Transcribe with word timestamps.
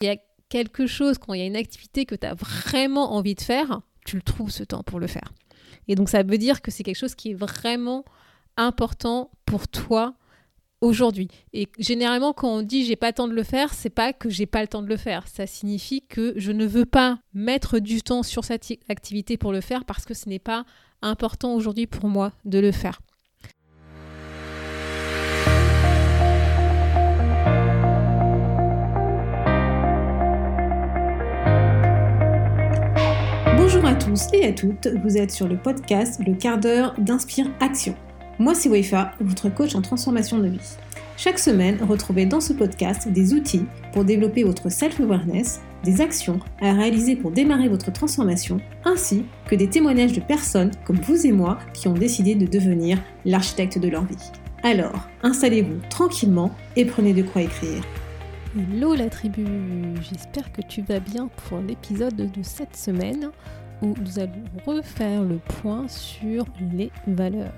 il 0.00 0.06
y 0.06 0.10
a 0.10 0.16
quelque 0.48 0.86
chose, 0.86 1.18
quand 1.18 1.34
il 1.34 1.40
y 1.40 1.42
a 1.42 1.46
une 1.46 1.56
activité 1.56 2.06
que 2.06 2.14
tu 2.14 2.26
as 2.26 2.34
vraiment 2.34 3.12
envie 3.14 3.34
de 3.34 3.40
faire, 3.40 3.80
tu 4.04 4.16
le 4.16 4.22
trouves 4.22 4.50
ce 4.50 4.64
temps 4.64 4.82
pour 4.82 4.98
le 4.98 5.06
faire. 5.06 5.32
Et 5.88 5.94
donc 5.94 6.08
ça 6.08 6.22
veut 6.22 6.38
dire 6.38 6.62
que 6.62 6.70
c'est 6.70 6.82
quelque 6.82 6.96
chose 6.96 7.14
qui 7.14 7.30
est 7.30 7.34
vraiment 7.34 8.04
important 8.56 9.30
pour 9.44 9.68
toi 9.68 10.14
aujourd'hui. 10.80 11.28
Et 11.52 11.68
généralement, 11.78 12.32
quand 12.32 12.48
on 12.48 12.62
dit 12.62 12.84
j'ai 12.84 12.96
pas 12.96 13.08
le 13.08 13.12
temps 13.14 13.28
de 13.28 13.34
le 13.34 13.42
faire, 13.42 13.74
c'est 13.74 13.90
pas 13.90 14.12
que 14.12 14.30
j'ai 14.30 14.46
pas 14.46 14.62
le 14.62 14.68
temps 14.68 14.82
de 14.82 14.88
le 14.88 14.96
faire. 14.96 15.28
Ça 15.28 15.46
signifie 15.46 16.02
que 16.02 16.32
je 16.36 16.52
ne 16.52 16.66
veux 16.66 16.86
pas 16.86 17.18
mettre 17.34 17.78
du 17.78 18.02
temps 18.02 18.22
sur 18.22 18.44
cette 18.44 18.66
activité 18.88 19.36
pour 19.36 19.52
le 19.52 19.60
faire 19.60 19.84
parce 19.84 20.04
que 20.04 20.14
ce 20.14 20.28
n'est 20.28 20.38
pas 20.38 20.64
important 21.02 21.54
aujourd'hui 21.54 21.86
pour 21.86 22.08
moi 22.08 22.32
de 22.44 22.58
le 22.58 22.72
faire. 22.72 23.00
Bonjour 33.72 33.88
à 33.88 33.94
tous 33.94 34.26
et 34.32 34.46
à 34.46 34.52
toutes, 34.52 34.88
vous 35.04 35.16
êtes 35.16 35.30
sur 35.30 35.46
le 35.46 35.56
podcast 35.56 36.20
Le 36.26 36.34
quart 36.34 36.58
d'heure 36.58 36.92
d'Inspire 36.98 37.46
Action. 37.60 37.94
Moi 38.40 38.52
c'est 38.52 38.68
Weifa, 38.68 39.12
votre 39.20 39.48
coach 39.48 39.76
en 39.76 39.80
transformation 39.80 40.38
de 40.38 40.48
vie. 40.48 40.76
Chaque 41.16 41.38
semaine, 41.38 41.78
retrouvez 41.88 42.26
dans 42.26 42.40
ce 42.40 42.52
podcast 42.52 43.06
des 43.06 43.32
outils 43.32 43.66
pour 43.92 44.04
développer 44.04 44.42
votre 44.42 44.70
self-awareness, 44.72 45.60
des 45.84 46.00
actions 46.00 46.40
à 46.60 46.72
réaliser 46.72 47.14
pour 47.14 47.30
démarrer 47.30 47.68
votre 47.68 47.92
transformation, 47.92 48.60
ainsi 48.84 49.24
que 49.46 49.54
des 49.54 49.70
témoignages 49.70 50.14
de 50.14 50.20
personnes 50.20 50.72
comme 50.84 50.98
vous 50.98 51.24
et 51.24 51.32
moi 51.32 51.60
qui 51.72 51.86
ont 51.86 51.94
décidé 51.94 52.34
de 52.34 52.46
devenir 52.46 52.98
l'architecte 53.24 53.78
de 53.78 53.86
leur 53.86 54.04
vie. 54.04 54.32
Alors, 54.64 55.08
installez-vous 55.22 55.78
tranquillement 55.90 56.50
et 56.74 56.86
prenez 56.86 57.12
de 57.12 57.22
quoi 57.22 57.42
écrire. 57.42 57.84
Hello 58.58 58.96
la 58.96 59.08
tribu, 59.08 59.46
j'espère 60.02 60.50
que 60.50 60.60
tu 60.60 60.82
vas 60.82 60.98
bien 60.98 61.28
pour 61.28 61.60
l'épisode 61.60 62.16
de 62.16 62.42
cette 62.42 62.76
semaine 62.76 63.30
où 63.82 63.94
nous 64.00 64.18
allons 64.18 64.44
refaire 64.66 65.22
le 65.22 65.38
point 65.38 65.88
sur 65.88 66.44
les 66.74 66.90
valeurs. 67.06 67.52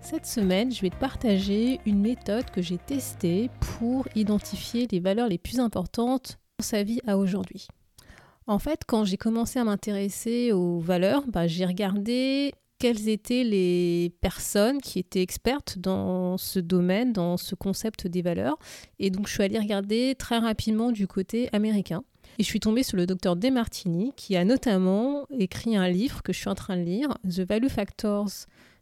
Cette 0.00 0.26
semaine, 0.26 0.72
je 0.72 0.82
vais 0.82 0.90
te 0.90 0.96
partager 0.96 1.80
une 1.84 2.00
méthode 2.00 2.48
que 2.50 2.62
j'ai 2.62 2.78
testée 2.78 3.50
pour 3.60 4.06
identifier 4.14 4.86
les 4.90 5.00
valeurs 5.00 5.28
les 5.28 5.38
plus 5.38 5.58
importantes 5.58 6.38
dans 6.58 6.64
sa 6.64 6.84
vie 6.84 7.00
à 7.06 7.18
aujourd'hui. 7.18 7.66
En 8.46 8.60
fait, 8.60 8.82
quand 8.86 9.04
j'ai 9.04 9.16
commencé 9.16 9.58
à 9.58 9.64
m'intéresser 9.64 10.52
aux 10.52 10.78
valeurs, 10.78 11.24
bah, 11.26 11.48
j'ai 11.48 11.66
regardé 11.66 12.52
quelles 12.78 13.08
étaient 13.08 13.42
les 13.42 14.14
personnes 14.20 14.80
qui 14.80 14.98
étaient 14.98 15.22
expertes 15.22 15.78
dans 15.78 16.38
ce 16.38 16.60
domaine, 16.60 17.12
dans 17.12 17.36
ce 17.36 17.54
concept 17.54 18.06
des 18.06 18.22
valeurs. 18.22 18.58
Et 19.00 19.10
donc, 19.10 19.26
je 19.26 19.32
suis 19.32 19.42
allée 19.42 19.58
regarder 19.58 20.14
très 20.16 20.38
rapidement 20.38 20.92
du 20.92 21.08
côté 21.08 21.48
américain. 21.52 22.04
Et 22.38 22.42
je 22.42 22.48
suis 22.48 22.60
tombée 22.60 22.82
sur 22.82 22.96
le 22.96 23.06
docteur 23.06 23.36
Demartini, 23.36 24.12
qui 24.16 24.36
a 24.36 24.44
notamment 24.44 25.26
écrit 25.38 25.76
un 25.76 25.88
livre 25.88 26.22
que 26.22 26.32
je 26.32 26.38
suis 26.38 26.48
en 26.48 26.54
train 26.54 26.76
de 26.76 26.82
lire, 26.82 27.16
The 27.24 27.40
Value 27.40 27.68
Factors, 27.68 28.30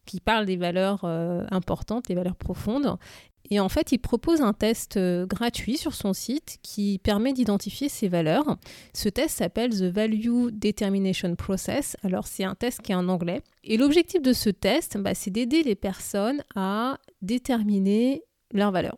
qui 0.07 0.21
parle 0.21 0.47
des 0.47 0.57
valeurs 0.57 1.03
euh, 1.05 1.45
importantes, 1.51 2.07
des 2.07 2.15
valeurs 2.15 2.37
profondes. 2.37 2.99
Et 3.51 3.61
en 3.61 3.69
fait, 3.69 3.93
il 3.93 3.99
propose 3.99 4.41
un 4.41 4.55
test 4.55 4.97
euh, 4.97 5.27
gratuit 5.27 5.77
sur 5.77 5.95
son 5.95 6.15
site 6.15 6.59
qui 6.63 6.99
permet 6.99 7.33
d'identifier 7.33 7.89
ces 7.89 8.09
valeurs. 8.09 8.57
Ce 8.95 9.09
test 9.09 9.37
s'appelle 9.37 9.71
The 9.71 9.85
Value 9.85 10.49
Determination 10.51 11.35
Process. 11.37 11.97
Alors, 12.03 12.27
c'est 12.27 12.45
un 12.45 12.55
test 12.55 12.81
qui 12.81 12.93
est 12.93 12.97
en 12.97 13.09
anglais. 13.09 13.43
Et 13.63 13.77
l'objectif 13.77 14.23
de 14.23 14.33
ce 14.33 14.51
test, 14.51 14.97
bah, 14.99 15.15
c'est 15.15 15.31
d'aider 15.31 15.63
les 15.63 15.75
personnes 15.75 16.43
à 16.57 16.99
déterminer 17.21 18.23
leurs 18.53 18.73
valeurs. 18.73 18.97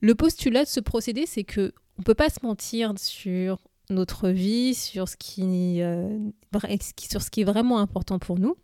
Le 0.00 0.16
postulat 0.16 0.64
de 0.64 0.68
ce 0.68 0.80
procédé, 0.80 1.26
c'est 1.26 1.44
que 1.44 1.72
on 1.98 2.02
peut 2.02 2.14
pas 2.14 2.30
se 2.30 2.38
mentir 2.42 2.94
sur 2.96 3.58
notre 3.90 4.28
vie, 4.28 4.74
sur 4.74 5.08
ce 5.08 5.16
qui, 5.16 5.82
euh, 5.82 6.18
sur 7.08 7.22
ce 7.22 7.30
qui 7.30 7.42
est 7.42 7.44
vraiment 7.44 7.78
important 7.78 8.18
pour 8.18 8.38
nous. 8.38 8.56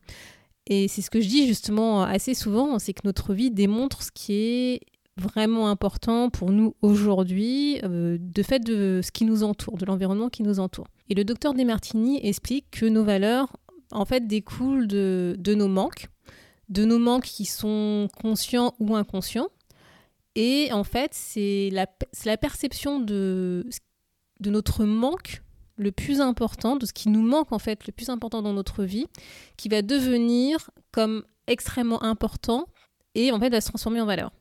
Et 0.66 0.88
c'est 0.88 1.02
ce 1.02 1.10
que 1.10 1.20
je 1.20 1.28
dis 1.28 1.46
justement 1.46 2.02
assez 2.02 2.34
souvent, 2.34 2.78
c'est 2.78 2.92
que 2.92 3.02
notre 3.04 3.34
vie 3.34 3.50
démontre 3.50 4.02
ce 4.02 4.10
qui 4.12 4.32
est 4.34 4.80
vraiment 5.16 5.68
important 5.68 6.30
pour 6.30 6.50
nous 6.50 6.74
aujourd'hui, 6.82 7.80
euh, 7.84 8.18
de 8.20 8.42
fait 8.42 8.60
de 8.60 9.00
ce 9.02 9.10
qui 9.10 9.24
nous 9.24 9.42
entoure, 9.42 9.76
de 9.76 9.84
l'environnement 9.84 10.28
qui 10.28 10.42
nous 10.42 10.60
entoure. 10.60 10.86
Et 11.08 11.14
le 11.14 11.24
docteur 11.24 11.54
Desmartini 11.54 12.24
explique 12.24 12.66
que 12.70 12.86
nos 12.86 13.02
valeurs, 13.02 13.56
en 13.90 14.04
fait, 14.04 14.26
découlent 14.26 14.86
de, 14.86 15.36
de 15.38 15.54
nos 15.54 15.68
manques, 15.68 16.08
de 16.68 16.84
nos 16.84 16.98
manques 16.98 17.24
qui 17.24 17.46
sont 17.46 18.08
conscients 18.20 18.74
ou 18.78 18.94
inconscients, 18.94 19.48
et 20.34 20.72
en 20.72 20.84
fait, 20.84 21.10
c'est 21.12 21.70
la, 21.72 22.36
perception 22.36 23.00
de, 23.00 23.66
de 24.40 24.50
notre 24.50 24.84
manque 24.84 25.42
le 25.76 25.92
plus 25.92 26.20
important, 26.20 26.76
de 26.76 26.86
ce 26.86 26.92
qui 26.92 27.08
nous 27.08 27.22
manque 27.22 27.52
en 27.52 27.58
fait 27.58 27.86
le 27.86 27.92
plus 27.92 28.10
important 28.10 28.42
dans 28.42 28.52
notre 28.52 28.84
vie, 28.84 29.06
qui 29.56 29.68
va 29.68 29.82
devenir 29.82 30.70
comme 30.92 31.24
extrêmement 31.46 32.02
important 32.02 32.66
et 33.14 33.32
en 33.32 33.40
fait 33.40 33.50
va 33.50 33.60
se 33.60 33.68
transformer 33.68 34.00
en 34.00 34.06
valeur. 34.06 34.32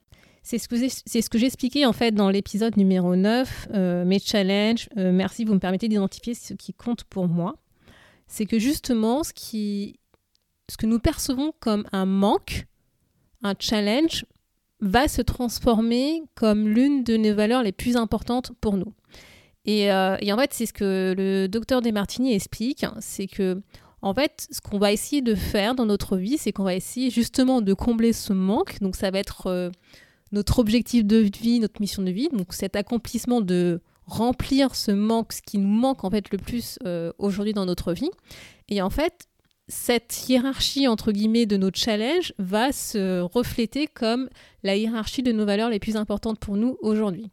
C'est 0.43 0.59
ce 0.59 0.67
que 0.67 0.75
c'est 0.77 1.21
ce 1.21 1.29
que 1.29 1.37
j'expliquais 1.37 1.85
en 1.85 1.93
fait 1.93 2.13
dans 2.13 2.29
l'épisode 2.29 2.77
numéro 2.77 3.15
9, 3.15 3.67
euh, 3.73 4.05
mes 4.05 4.19
challenges. 4.19 4.87
Euh, 4.97 5.11
merci, 5.11 5.43
vous 5.43 5.53
me 5.53 5.59
permettez 5.59 5.89
d'identifier 5.89 6.33
ce 6.33 6.53
qui 6.53 6.73
compte 6.73 7.03
pour 7.03 7.27
moi. 7.27 7.57
C'est 8.27 8.45
que 8.45 8.59
justement, 8.59 9.23
ce, 9.23 9.33
qui, 9.33 9.99
ce 10.69 10.77
que 10.77 10.85
nous 10.85 10.99
percevons 10.99 11.53
comme 11.59 11.85
un 11.91 12.05
manque, 12.05 12.65
un 13.43 13.55
challenge, 13.59 14.25
va 14.79 15.07
se 15.07 15.21
transformer 15.21 16.23
comme 16.35 16.67
l'une 16.67 17.03
de 17.03 17.17
nos 17.17 17.33
valeurs 17.33 17.63
les 17.63 17.71
plus 17.71 17.95
importantes 17.95 18.51
pour 18.61 18.77
nous. 18.77 18.93
Et, 19.65 19.91
euh, 19.91 20.15
en 20.15 20.38
fait, 20.38 20.53
c'est 20.53 20.65
ce 20.65 20.73
que 20.73 21.13
le 21.17 21.47
docteur 21.47 21.81
Desmartini 21.81 22.33
explique, 22.33 22.85
c'est 22.99 23.27
que 23.27 23.61
en 24.01 24.13
fait, 24.13 24.47
ce 24.51 24.61
qu'on 24.61 24.77
va 24.77 24.91
essayer 24.91 25.21
de 25.21 25.35
faire 25.35 25.73
dans 25.75 25.85
notre 25.85 26.17
vie, 26.17 26.38
c'est 26.38 26.51
qu'on 26.51 26.63
va 26.63 26.75
essayer 26.75 27.09
justement 27.09 27.61
de 27.61 27.73
combler 27.73 28.13
ce 28.13 28.31
manque. 28.31 28.79
Donc 28.79 28.95
ça 28.95 29.09
va 29.09 29.19
être 29.19 29.47
euh, 29.47 29.69
notre 30.31 30.59
objectif 30.59 31.03
de 31.03 31.17
vie, 31.17 31.59
notre 31.59 31.81
mission 31.81 32.03
de 32.03 32.11
vie, 32.11 32.29
donc 32.31 32.53
cet 32.53 32.75
accomplissement 32.75 33.41
de 33.41 33.81
remplir 34.05 34.75
ce 34.75 34.91
manque, 34.91 35.33
ce 35.33 35.41
qui 35.41 35.57
nous 35.57 35.67
manque 35.67 36.03
en 36.03 36.09
fait 36.09 36.31
le 36.31 36.38
plus 36.38 36.79
euh, 36.85 37.11
aujourd'hui 37.17 37.53
dans 37.53 37.65
notre 37.65 37.91
vie. 37.94 38.11
Et 38.69 38.81
en 38.81 38.89
fait, 38.89 39.27
cette 39.67 40.29
hiérarchie 40.29 40.88
entre 40.88 41.11
guillemets 41.11 41.45
de 41.45 41.57
nos 41.57 41.72
challenges 41.73 42.33
va 42.38 42.72
se 42.72 43.22
refléter 43.22 43.88
comme 43.88 44.29
la 44.63 44.75
hiérarchie 44.75 45.23
de 45.23 45.31
nos 45.31 45.45
valeurs 45.45 45.69
les 45.69 45.79
plus 45.79 45.97
importantes 45.97 46.39
pour 46.39 46.55
nous 46.55 46.78
aujourd'hui. 46.81 47.31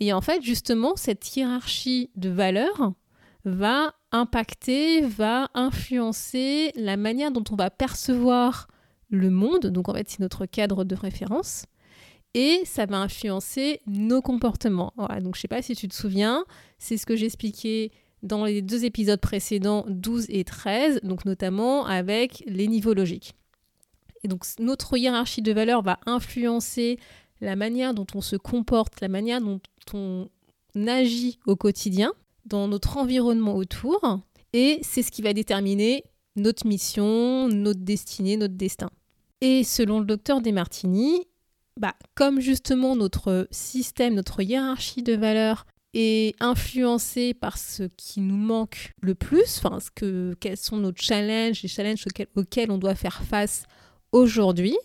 Et 0.00 0.12
en 0.12 0.20
fait, 0.20 0.42
justement, 0.42 0.94
cette 0.96 1.36
hiérarchie 1.36 2.10
de 2.16 2.28
valeurs 2.28 2.92
va 3.44 3.94
impacter, 4.12 5.02
va 5.02 5.50
influencer 5.54 6.72
la 6.76 6.96
manière 6.96 7.30
dont 7.30 7.44
on 7.50 7.56
va 7.56 7.70
percevoir 7.70 8.68
le 9.10 9.30
monde. 9.30 9.66
Donc 9.66 9.88
en 9.88 9.94
fait, 9.94 10.08
c'est 10.08 10.20
notre 10.20 10.46
cadre 10.46 10.84
de 10.84 10.94
référence. 10.94 11.66
Et 12.34 12.62
ça 12.64 12.86
va 12.86 12.98
influencer 12.98 13.80
nos 13.86 14.20
comportements. 14.20 14.92
Donc 14.96 15.34
je 15.34 15.38
ne 15.38 15.40
sais 15.42 15.48
pas 15.48 15.62
si 15.62 15.76
tu 15.76 15.86
te 15.86 15.94
souviens, 15.94 16.44
c'est 16.78 16.96
ce 16.96 17.06
que 17.06 17.14
j'expliquais 17.14 17.92
dans 18.24 18.44
les 18.44 18.62
deux 18.62 18.84
épisodes 18.84 19.20
précédents, 19.20 19.84
12 19.88 20.26
et 20.30 20.44
13, 20.44 21.00
donc 21.02 21.24
notamment 21.24 21.86
avec 21.86 22.42
les 22.46 22.66
niveaux 22.66 22.94
logiques. 22.94 23.34
Et 24.24 24.28
donc 24.28 24.44
notre 24.58 24.96
hiérarchie 24.96 25.42
de 25.42 25.52
valeurs 25.52 25.82
va 25.82 26.00
influencer 26.06 26.98
la 27.40 27.54
manière 27.54 27.94
dont 27.94 28.06
on 28.14 28.22
se 28.22 28.36
comporte, 28.36 29.00
la 29.00 29.08
manière 29.08 29.40
dont 29.40 29.60
on 29.92 30.28
agit 30.86 31.38
au 31.46 31.54
quotidien, 31.54 32.12
dans 32.46 32.66
notre 32.66 32.96
environnement 32.96 33.54
autour, 33.54 34.00
et 34.52 34.80
c'est 34.82 35.02
ce 35.02 35.10
qui 35.10 35.22
va 35.22 35.32
déterminer 35.32 36.04
notre 36.36 36.66
mission, 36.66 37.48
notre 37.48 37.80
destinée, 37.80 38.36
notre 38.36 38.54
destin. 38.54 38.90
Et 39.40 39.62
selon 39.64 40.00
le 40.00 40.06
docteur 40.06 40.40
Desmartini, 40.40 41.26
bah, 41.78 41.94
comme 42.14 42.40
justement 42.40 42.96
notre 42.96 43.46
système, 43.50 44.14
notre 44.14 44.40
hiérarchie 44.42 45.02
de 45.02 45.14
valeurs 45.14 45.66
est 45.94 46.34
influencé 46.40 47.34
par 47.34 47.56
ce 47.56 47.84
qui 47.96 48.20
nous 48.20 48.36
manque 48.36 48.92
le 49.00 49.14
plus, 49.14 49.60
enfin, 49.62 49.80
ce 49.80 49.90
que, 49.90 50.34
quels 50.40 50.56
sont 50.56 50.76
nos 50.76 50.92
challenges, 50.94 51.62
les 51.62 51.68
challenges 51.68 52.04
auxquels, 52.36 52.70
on 52.70 52.78
doit 52.78 52.94
faire 52.94 53.22
face 53.22 53.64
aujourd'hui, 54.12 54.76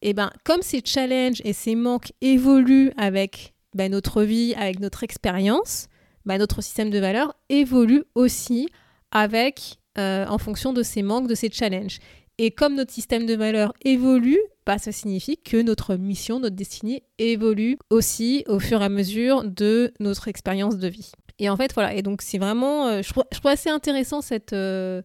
et 0.00 0.14
ben 0.14 0.30
comme 0.44 0.62
ces 0.62 0.80
challenges 0.84 1.42
et 1.44 1.52
ces 1.52 1.74
manques 1.74 2.12
évoluent 2.20 2.92
avec 2.96 3.54
ben, 3.74 3.90
notre 3.90 4.22
vie, 4.22 4.54
avec 4.54 4.80
notre 4.80 5.02
expérience, 5.02 5.88
ben, 6.24 6.38
notre 6.38 6.62
système 6.62 6.90
de 6.90 6.98
valeurs 6.98 7.34
évolue 7.48 8.04
aussi 8.14 8.68
avec, 9.10 9.78
euh, 9.98 10.26
en 10.26 10.38
fonction 10.38 10.72
de 10.72 10.82
ces 10.82 11.02
manques, 11.02 11.28
de 11.28 11.34
ces 11.34 11.50
challenges. 11.50 11.98
Et 12.38 12.52
comme 12.52 12.76
notre 12.76 12.92
système 12.92 13.26
de 13.26 13.34
valeurs 13.34 13.72
évolue, 13.84 14.38
bah, 14.64 14.78
ça 14.78 14.92
signifie 14.92 15.38
que 15.38 15.60
notre 15.60 15.96
mission, 15.96 16.38
notre 16.38 16.54
destinée 16.54 17.02
évolue 17.18 17.78
aussi 17.90 18.44
au 18.46 18.60
fur 18.60 18.80
et 18.80 18.84
à 18.84 18.88
mesure 18.88 19.44
de 19.44 19.92
notre 19.98 20.28
expérience 20.28 20.78
de 20.78 20.88
vie. 20.88 21.10
Et 21.40 21.48
en 21.48 21.56
fait, 21.56 21.72
voilà. 21.72 21.94
Et 21.94 22.02
donc, 22.02 22.22
c'est 22.22 22.38
vraiment. 22.38 22.86
Euh, 22.86 23.02
je, 23.02 23.10
trouve, 23.10 23.24
assez 23.44 23.70
intéressant 23.70 24.20
cette, 24.20 24.52
euh, 24.52 25.02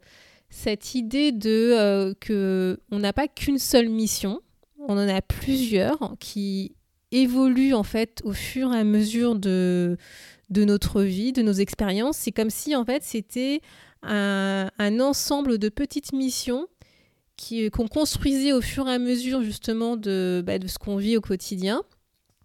cette 0.49 0.95
idée 0.95 1.31
de 1.31 1.73
euh, 1.73 2.13
que 2.19 2.79
on 2.91 2.99
n'a 2.99 3.13
pas 3.13 3.27
qu'une 3.27 3.59
seule 3.59 3.89
mission, 3.89 4.41
on 4.79 4.93
en 4.93 5.09
a 5.09 5.21
plusieurs 5.21 6.15
qui 6.19 6.75
évoluent 7.11 7.73
en 7.73 7.83
fait 7.83 8.21
au 8.23 8.33
fur 8.33 8.73
et 8.73 8.79
à 8.79 8.83
mesure 8.83 9.35
de 9.35 9.97
de 10.49 10.65
notre 10.65 11.01
vie, 11.01 11.31
de 11.31 11.41
nos 11.41 11.53
expériences. 11.53 12.17
C'est 12.17 12.31
comme 12.31 12.49
si 12.49 12.75
en 12.75 12.85
fait 12.85 13.03
c'était 13.03 13.61
un, 14.03 14.99
ensemble 14.99 15.57
de 15.57 15.69
petites 15.69 16.13
missions 16.13 16.67
qu'on 17.73 17.87
construisait 17.87 18.53
au 18.53 18.61
fur 18.61 18.87
et 18.87 18.93
à 18.93 18.99
mesure 18.99 19.41
justement 19.43 19.97
de, 19.97 20.43
bah, 20.45 20.59
de 20.59 20.67
ce 20.67 20.77
qu'on 20.77 20.97
vit 20.97 21.17
au 21.17 21.21
quotidien 21.21 21.83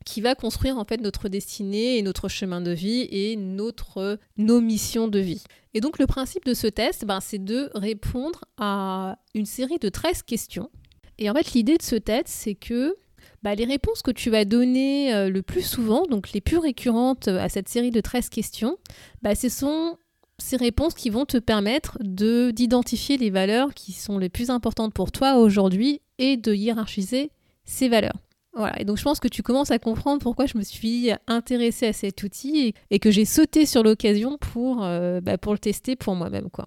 qui 0.05 0.23
va 0.23 0.35
construire 0.35 0.79
en 0.79 0.85
fait 0.85 1.03
notre 1.03 1.29
destinée 1.29 1.99
et 1.99 2.03
notre 2.03 2.29
chemin 2.29 2.63
de 2.63 2.71
vie 2.71 3.07
et 3.11 3.37
notre, 3.37 4.19
nos 4.39 4.61
missions 4.63 5.07
de 5.07 5.19
vie. 5.19 5.45
Et 5.75 5.81
donc 5.81 5.99
le 5.99 6.07
principe 6.07 6.47
de 6.47 6.55
ce 6.55 6.67
test, 6.67 7.05
ben, 7.05 7.21
c'est 7.21 7.45
de 7.45 7.71
répondre 7.75 8.47
à 8.57 9.19
une 9.35 9.45
série 9.45 9.79
de 9.79 9.91
13 9.91 10.23
questions. 10.23 10.71
Et 11.19 11.29
en 11.29 11.35
fait 11.35 11.53
l'idée 11.53 11.77
de 11.77 11.83
ce 11.83 11.97
test, 11.97 12.29
c'est 12.29 12.55
que 12.55 12.97
bah, 13.43 13.55
les 13.55 13.67
réponses 13.67 14.01
que 14.01 14.11
tu 14.11 14.31
vas 14.31 14.47
donner 14.47 15.15
euh, 15.15 15.29
le 15.29 15.43
plus 15.43 15.63
souvent, 15.63 16.07
donc 16.07 16.33
les 16.33 16.41
plus 16.41 16.57
récurrentes 16.59 17.29
euh, 17.29 17.39
à 17.39 17.51
cette 17.51 17.69
série 17.69 17.91
de 17.91 18.01
13 18.01 18.31
questions, 18.31 18.79
bah, 19.21 19.35
ce 19.35 19.51
sont 19.51 19.99
ces 20.39 20.57
réponses 20.57 20.95
qui 20.95 21.11
vont 21.11 21.25
te 21.25 21.39
permettre 21.39 21.99
de 22.01 22.51
d'identifier 22.51 23.17
les 23.17 23.31
valeurs 23.31 23.75
qui 23.75 23.93
sont 23.93 24.19
les 24.19 24.29
plus 24.29 24.51
importantes 24.51 24.95
pour 24.95 25.13
toi 25.13 25.37
aujourd'hui 25.37 26.01
et 26.19 26.37
de 26.37 26.55
hiérarchiser 26.55 27.31
ces 27.65 27.89
valeurs. 27.89 28.17
Voilà, 28.55 28.81
et 28.81 28.85
donc 28.85 28.97
je 28.97 29.03
pense 29.05 29.21
que 29.21 29.29
tu 29.29 29.43
commences 29.43 29.71
à 29.71 29.79
comprendre 29.79 30.21
pourquoi 30.21 30.47
je 30.47 30.59
me 30.59 30.63
suis 30.63 31.11
intéressée 31.27 31.87
à 31.87 31.93
cet 31.93 32.23
outil 32.23 32.75
et, 32.91 32.99
que 32.99 33.11
j'ai 33.11 33.25
sauté 33.25 33.67
sur 33.67 33.83
l'occasion 33.83 34.37
pour, 34.39 34.83
euh, 34.83 35.21
bah, 35.21 35.39
pour 35.39 35.53
le 35.53 35.59
tester 35.59 35.95
pour 35.95 36.17
moi-même. 36.17 36.51
quoi. 36.51 36.67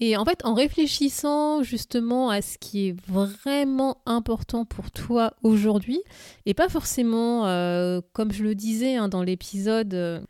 Et 0.00 0.16
en 0.16 0.24
fait, 0.24 0.44
en 0.44 0.54
réfléchissant 0.54 1.64
justement 1.64 2.30
à 2.30 2.40
ce 2.40 2.56
qui 2.56 2.88
est 2.88 2.96
vraiment 3.08 4.00
important 4.06 4.64
pour 4.64 4.92
toi 4.92 5.34
aujourd'hui, 5.42 6.00
et 6.46 6.54
pas 6.54 6.68
forcément, 6.68 7.46
euh, 7.46 8.00
comme 8.12 8.30
je 8.30 8.44
le 8.44 8.54
disais 8.54 8.94
hein, 8.94 9.08
dans 9.08 9.24
l'épisode 9.24 9.92
euh, 9.94 10.20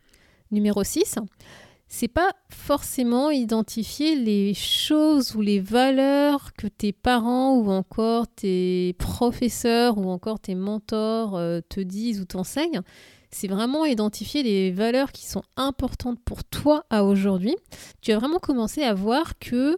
numéro 0.49 0.83
6, 0.83 1.19
c'est 1.89 2.07
pas 2.07 2.31
forcément 2.49 3.31
identifier 3.31 4.15
les 4.15 4.53
choses 4.53 5.35
ou 5.35 5.41
les 5.41 5.59
valeurs 5.59 6.53
que 6.53 6.67
tes 6.67 6.93
parents 6.93 7.57
ou 7.57 7.69
encore 7.71 8.27
tes 8.27 8.95
professeurs 8.99 9.97
ou 9.97 10.09
encore 10.09 10.39
tes 10.39 10.55
mentors 10.55 11.35
euh, 11.35 11.59
te 11.67 11.79
disent 11.81 12.21
ou 12.21 12.25
t'enseignent 12.25 12.81
c'est 13.31 13.47
vraiment 13.47 13.85
identifier 13.85 14.43
les 14.43 14.71
valeurs 14.71 15.11
qui 15.11 15.25
sont 15.25 15.43
importantes 15.55 16.19
pour 16.25 16.43
toi 16.43 16.85
à 16.89 17.03
aujourd'hui. 17.03 17.55
Tu 18.01 18.11
vas 18.11 18.17
vraiment 18.17 18.39
commencer 18.39 18.81
à 18.81 18.93
voir 18.93 19.37
que 19.37 19.77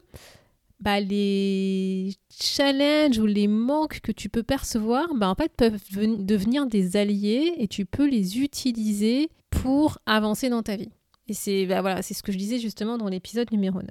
bah, 0.80 1.00
les 1.00 2.14
challenges 2.30 3.19
ou 3.19 3.25
les 3.25 3.48
manques 3.48 4.00
que 4.02 4.12
tu 4.12 4.30
peux 4.30 4.44
percevoir, 4.44 5.14
bah, 5.16 5.30
en 5.30 5.36
fait, 5.36 5.52
peuvent 5.56 5.80
devenir 6.25 6.66
des 6.66 6.98
alliés 6.98 7.54
et 7.57 7.68
tu 7.68 7.86
peux 7.86 8.07
les 8.07 8.40
utiliser 8.40 9.30
pour 9.50 10.00
avancer 10.06 10.50
dans 10.50 10.64
ta 10.64 10.75
vie. 10.75 10.92
Et 11.31 11.33
c'est 11.33 11.66
bah, 11.66 11.80
voilà, 11.80 12.01
c'est 12.01 12.13
ce 12.13 12.24
que 12.24 12.33
je 12.33 12.38
disais 12.38 12.60
justement 12.60 12.98
dans 12.98 13.07
l'épisode 13.07 13.50
numéro 13.54 13.81
9. 13.81 13.89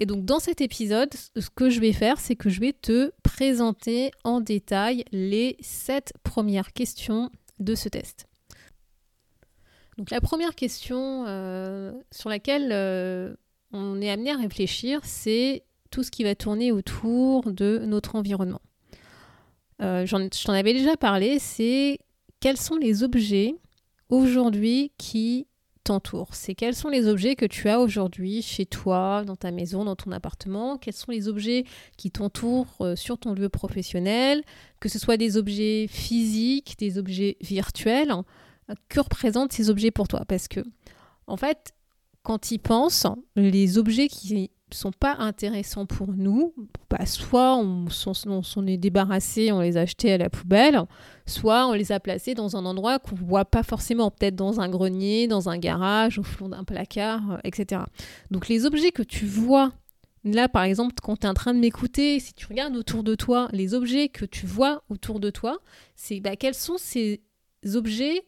Et 0.00 0.04
donc 0.04 0.26
dans 0.26 0.38
cet 0.38 0.60
épisode, 0.60 1.08
ce 1.14 1.48
que 1.48 1.70
je 1.70 1.80
vais 1.80 1.94
faire, 1.94 2.20
c'est 2.20 2.36
que 2.36 2.50
je 2.50 2.60
vais 2.60 2.74
te 2.74 3.10
présenter 3.22 4.10
en 4.22 4.42
détail 4.42 5.02
les 5.10 5.56
sept 5.62 6.12
premières 6.24 6.74
questions 6.74 7.30
de 7.58 7.74
ce 7.74 7.88
test. 7.88 8.26
Donc 9.96 10.10
la 10.10 10.20
première 10.20 10.54
question 10.54 11.24
euh, 11.26 11.92
sur 12.10 12.28
laquelle 12.28 12.68
euh, 12.70 13.34
on 13.72 14.02
est 14.02 14.10
amené 14.10 14.30
à 14.30 14.36
réfléchir, 14.36 15.00
c'est 15.04 15.64
tout 15.90 16.02
ce 16.02 16.10
qui 16.10 16.22
va 16.22 16.34
tourner 16.34 16.70
autour 16.70 17.50
de 17.50 17.78
notre 17.86 18.14
environnement. 18.14 18.60
Euh, 19.80 20.04
je 20.04 20.44
t'en 20.44 20.52
avais 20.52 20.74
déjà 20.74 20.98
parlé, 20.98 21.38
c'est 21.38 21.98
quels 22.40 22.58
sont 22.58 22.76
les 22.76 23.02
objets 23.04 23.54
aujourd'hui 24.10 24.92
qui 24.98 25.46
t'entourent. 25.84 26.34
C'est 26.34 26.54
quels 26.54 26.74
sont 26.74 26.88
les 26.88 27.06
objets 27.06 27.36
que 27.36 27.46
tu 27.46 27.68
as 27.68 27.78
aujourd'hui 27.78 28.42
chez 28.42 28.66
toi, 28.66 29.22
dans 29.24 29.36
ta 29.36 29.50
maison, 29.52 29.84
dans 29.84 29.94
ton 29.94 30.10
appartement? 30.10 30.78
Quels 30.78 30.94
sont 30.94 31.12
les 31.12 31.28
objets 31.28 31.64
qui 31.96 32.10
t'entourent 32.10 32.76
sur 32.96 33.18
ton 33.18 33.34
lieu 33.34 33.48
professionnel, 33.48 34.42
que 34.80 34.88
ce 34.88 34.98
soit 34.98 35.16
des 35.16 35.36
objets 35.36 35.86
physiques, 35.88 36.74
des 36.78 36.98
objets 36.98 37.36
virtuels 37.40 38.12
que 38.88 39.00
représentent 39.00 39.52
ces 39.52 39.70
objets 39.70 39.90
pour 39.90 40.08
toi? 40.08 40.24
Parce 40.26 40.48
que, 40.48 40.60
en 41.26 41.36
fait, 41.36 41.74
quand 42.22 42.50
ils 42.50 42.58
pensent, 42.58 43.06
les 43.36 43.78
objets 43.78 44.08
qui 44.08 44.50
sont 44.74 44.92
pas 44.92 45.16
intéressants 45.18 45.86
pour 45.86 46.08
nous, 46.12 46.54
bah, 46.90 47.06
soit 47.06 47.56
on 47.56 47.88
s'en 47.88 48.66
est 48.66 48.76
débarrassé, 48.76 49.52
on 49.52 49.60
les 49.60 49.76
a 49.76 49.82
achetés 49.82 50.12
à 50.12 50.18
la 50.18 50.30
poubelle, 50.30 50.82
soit 51.26 51.66
on 51.66 51.72
les 51.72 51.92
a 51.92 52.00
placés 52.00 52.34
dans 52.34 52.56
un 52.56 52.64
endroit 52.64 52.98
qu'on 52.98 53.14
voit 53.14 53.44
pas 53.44 53.62
forcément, 53.62 54.10
peut-être 54.10 54.36
dans 54.36 54.60
un 54.60 54.68
grenier, 54.68 55.26
dans 55.26 55.48
un 55.48 55.58
garage, 55.58 56.18
au 56.18 56.22
fond 56.22 56.48
d'un 56.48 56.64
placard, 56.64 57.32
euh, 57.32 57.38
etc. 57.44 57.82
Donc 58.30 58.48
les 58.48 58.66
objets 58.66 58.92
que 58.92 59.02
tu 59.02 59.26
vois 59.26 59.72
Là, 60.26 60.48
par 60.48 60.62
exemple, 60.62 60.94
quand 61.02 61.18
tu 61.18 61.26
es 61.26 61.28
en 61.28 61.34
train 61.34 61.52
de 61.52 61.58
m'écouter, 61.58 62.18
si 62.18 62.32
tu 62.32 62.46
regardes 62.46 62.74
autour 62.76 63.04
de 63.04 63.14
toi, 63.14 63.48
les 63.52 63.74
objets 63.74 64.08
que 64.08 64.24
tu 64.24 64.46
vois 64.46 64.82
autour 64.88 65.20
de 65.20 65.28
toi, 65.28 65.58
c'est 65.96 66.20
bah, 66.20 66.34
quels 66.34 66.54
sont 66.54 66.78
ces 66.78 67.20
objets 67.74 68.22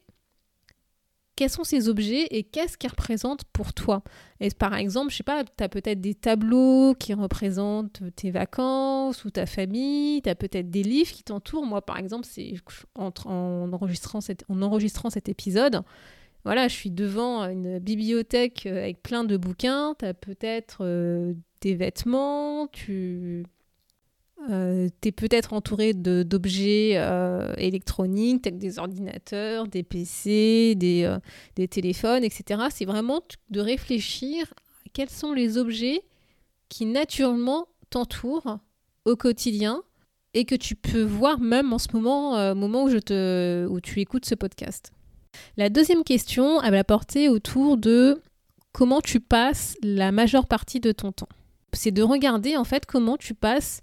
quels 1.36 1.50
sont 1.50 1.64
ces 1.64 1.88
objets 1.88 2.26
et 2.30 2.42
qu'est-ce 2.42 2.78
qu'ils 2.78 2.90
représentent 2.90 3.44
pour 3.52 3.74
toi? 3.74 4.02
Et 4.40 4.48
par 4.50 4.74
exemple, 4.74 5.12
je 5.12 5.18
sais 5.18 5.22
pas, 5.22 5.44
tu 5.44 5.62
as 5.62 5.68
peut-être 5.68 6.00
des 6.00 6.14
tableaux 6.14 6.94
qui 6.98 7.14
représentent 7.14 8.02
tes 8.16 8.30
vacances 8.30 9.24
ou 9.24 9.30
ta 9.30 9.46
famille, 9.46 10.22
tu 10.22 10.30
as 10.30 10.34
peut-être 10.34 10.70
des 10.70 10.82
livres 10.82 11.12
qui 11.12 11.22
t'entourent. 11.22 11.66
Moi, 11.66 11.82
par 11.82 11.98
exemple, 11.98 12.26
en, 12.94 13.12
en 13.26 13.72
enregistrant 13.72 14.20
cet 15.10 15.28
épisode, 15.28 15.82
voilà, 16.44 16.68
je 16.68 16.74
suis 16.74 16.90
devant 16.90 17.42
une 17.42 17.80
bibliothèque 17.80 18.66
avec 18.66 19.02
plein 19.02 19.24
de 19.24 19.36
bouquins, 19.36 19.94
tu 19.98 20.04
as 20.04 20.14
peut-être 20.14 20.78
euh, 20.82 21.34
des 21.60 21.74
vêtements, 21.74 22.68
tu 22.68 23.44
euh, 24.50 24.88
tu 25.00 25.08
es 25.08 25.12
peut-être 25.12 25.52
entouré 25.52 25.92
d'objets 25.94 26.92
euh, 26.96 27.52
électroniques, 27.56 28.46
avec 28.46 28.58
des 28.58 28.78
ordinateurs, 28.78 29.66
des 29.66 29.82
PC, 29.82 30.74
des, 30.76 31.04
euh, 31.04 31.18
des 31.56 31.68
téléphones, 31.68 32.24
etc. 32.24 32.62
C'est 32.70 32.84
vraiment 32.84 33.22
de 33.50 33.60
réfléchir 33.60 34.52
à 34.84 34.88
quels 34.92 35.10
sont 35.10 35.32
les 35.32 35.58
objets 35.58 36.02
qui 36.68 36.86
naturellement 36.86 37.68
t'entourent 37.90 38.58
au 39.04 39.16
quotidien 39.16 39.82
et 40.34 40.44
que 40.44 40.54
tu 40.54 40.74
peux 40.74 41.02
voir 41.02 41.40
même 41.40 41.72
en 41.72 41.78
ce 41.78 41.88
moment, 41.92 42.54
moment 42.54 42.84
où, 42.84 42.90
je 42.90 42.98
te, 42.98 43.66
où 43.70 43.80
tu 43.80 44.00
écoutes 44.00 44.26
ce 44.26 44.34
podcast. 44.34 44.92
La 45.56 45.70
deuxième 45.70 46.04
question, 46.04 46.60
elle 46.62 46.72
va 46.72 46.84
porter 46.84 47.28
autour 47.28 47.76
de 47.76 48.20
comment 48.72 49.00
tu 49.00 49.20
passes 49.20 49.76
la 49.82 50.12
majeure 50.12 50.46
partie 50.46 50.80
de 50.80 50.92
ton 50.92 51.12
temps. 51.12 51.28
C'est 51.72 51.92
de 51.92 52.02
regarder 52.02 52.56
en 52.56 52.64
fait 52.64 52.84
comment 52.84 53.16
tu 53.16 53.34
passes 53.34 53.80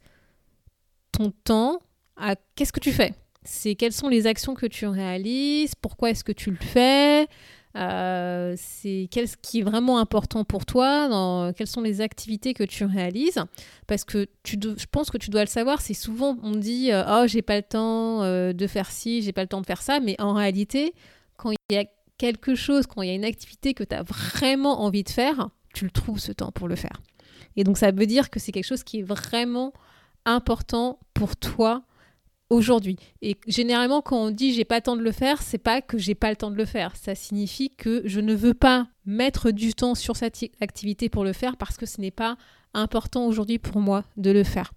ton 1.14 1.32
temps 1.44 1.80
à 2.18 2.36
qu'est-ce 2.56 2.74
que 2.74 2.80
tu 2.80 2.92
fais? 2.92 3.14
C'est 3.44 3.76
quelles 3.76 3.94
sont 3.94 4.10
les 4.10 4.28
actions 4.28 4.54
que 4.54 4.66
tu 4.66 4.86
réalises, 4.88 5.76
pourquoi 5.76 6.10
est-ce 6.10 6.24
que 6.24 6.32
tu 6.32 6.50
le 6.52 6.58
fais, 6.58 7.28
euh, 7.76 8.54
c'est 8.56 9.08
ce 9.14 9.36
qui 9.38 9.60
est 9.60 9.64
vraiment 9.64 9.98
important 9.98 10.44
pour 10.44 10.66
toi, 10.66 11.52
quelles 11.58 11.68
sont 11.68 11.82
les 11.82 12.02
activités 12.02 12.54
que 12.54 12.64
tu 12.64 12.86
réalises? 12.86 13.40
Parce 13.88 14.04
que 14.04 14.28
tu 14.44 14.58
je 14.62 14.86
pense 14.92 15.10
que 15.10 15.18
tu 15.18 15.30
dois 15.30 15.42
le 15.42 15.48
savoir, 15.48 15.82
c'est 15.82 15.96
souvent 15.96 16.38
on 16.44 16.52
dit 16.52 16.92
euh, 16.92 17.04
Oh, 17.08 17.28
j'ai 17.28 17.42
pas 17.42 17.58
le 17.58 17.64
temps 17.64 18.24
euh, 18.24 18.54
de 18.54 18.68
faire 18.68 18.92
ci, 18.92 19.22
j'ai 19.22 19.34
pas 19.34 19.42
le 19.42 19.48
temps 19.48 19.62
de 19.62 19.66
faire 19.66 19.82
ça, 19.82 20.00
mais 20.00 20.20
en 20.22 20.34
réalité, 20.34 20.94
quand 21.36 21.52
il 21.52 21.76
y 21.76 21.78
a 21.78 21.86
quelque 22.18 22.54
chose, 22.56 22.86
quand 22.86 23.02
il 23.02 23.10
y 23.10 23.12
a 23.12 23.16
une 23.16 23.26
activité 23.26 23.74
que 23.74 23.84
tu 23.84 23.96
as 23.96 24.04
vraiment 24.04 24.82
envie 24.82 25.04
de 25.04 25.10
faire, 25.10 25.50
tu 25.74 25.86
le 25.86 25.92
trouves 25.92 26.20
ce 26.20 26.32
temps 26.32 26.52
pour 26.52 26.68
le 26.68 26.76
faire. 26.76 27.02
Et 27.56 27.64
donc 27.64 27.78
ça 27.78 27.92
veut 27.92 28.06
dire 28.06 28.30
que 28.30 28.40
c'est 28.40 28.52
quelque 28.52 28.66
chose 28.66 28.84
qui 28.84 29.00
est 29.00 29.04
vraiment 29.04 29.74
important 30.26 31.00
pour 31.14 31.36
toi 31.36 31.84
aujourd'hui. 32.50 32.98
Et 33.22 33.38
généralement, 33.48 34.02
quand 34.02 34.18
on 34.18 34.32
dit 34.32 34.54
j'ai 34.54 34.66
pas 34.66 34.78
le 34.78 34.82
temps 34.82 34.96
de 34.96 35.02
le 35.02 35.12
faire, 35.12 35.42
c'est 35.42 35.58
pas 35.58 35.82
que 35.82 35.98
j'ai 35.98 36.16
pas 36.16 36.30
le 36.30 36.36
temps 36.36 36.52
de 36.52 36.56
le 36.56 36.66
faire. 36.66 36.96
Ça 36.96 37.16
signifie 37.16 37.70
que 37.76 38.02
je 38.06 38.20
ne 38.20 38.34
veux 38.36 38.54
pas 38.54 38.88
mettre 39.06 39.52
du 39.52 39.74
temps 39.74 39.96
sur 39.96 40.16
cette 40.16 40.40
activité 40.62 41.10
pour 41.10 41.24
le 41.24 41.34
faire 41.34 41.58
parce 41.58 41.78
que 41.78 41.86
ce 41.86 42.00
n'est 42.00 42.12
pas 42.12 42.38
important 42.74 43.26
aujourd'hui 43.28 43.60
pour 43.60 43.80
moi 43.80 44.04
de 44.18 44.32
le 44.32 44.44
faire. 44.44 44.72